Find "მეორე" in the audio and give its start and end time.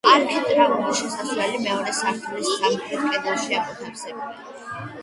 1.67-1.93